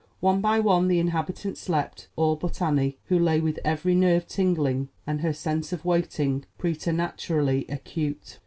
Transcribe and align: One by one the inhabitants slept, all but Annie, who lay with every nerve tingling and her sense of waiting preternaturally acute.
One 0.19 0.41
by 0.41 0.59
one 0.59 0.87
the 0.87 0.97
inhabitants 0.97 1.61
slept, 1.61 2.07
all 2.15 2.35
but 2.35 2.59
Annie, 2.59 2.97
who 3.05 3.19
lay 3.19 3.39
with 3.39 3.59
every 3.63 3.93
nerve 3.93 4.25
tingling 4.27 4.89
and 5.05 5.21
her 5.21 5.31
sense 5.31 5.71
of 5.73 5.85
waiting 5.85 6.43
preternaturally 6.57 7.67
acute. 7.69 8.39